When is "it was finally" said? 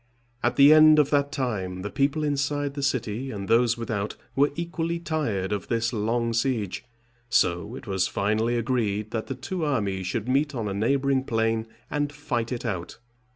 7.75-8.57